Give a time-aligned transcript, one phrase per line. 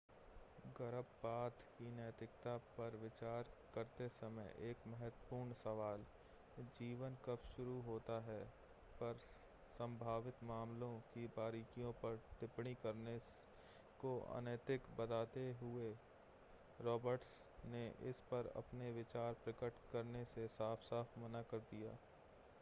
[0.77, 6.05] गर्भपात की नैतिकता पर विचार करते समय एक महत्वपूर्ण सवाल
[6.77, 8.39] जीवन कब शुरू होता है
[9.01, 9.19] पर
[9.75, 13.17] संभावित मामलों की बारीकियों पर टिप्पणी करने
[13.99, 15.93] को अनैतिक बताते हुए
[16.79, 17.39] रॉबर्ट्स
[17.65, 21.97] ने इस पर अपने विचार प्रकट करने से साफ़-साफ़ मना कर दिया